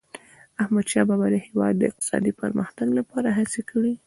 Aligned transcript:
احمدشاه 0.61 1.05
بابا 1.09 1.25
د 1.31 1.35
هیواد 1.47 1.73
د 1.77 1.81
اقتصادي 1.89 2.31
پرمختګ 2.41 2.87
لپاره 2.99 3.29
هڅي 3.37 3.61
کړي. 3.69 3.93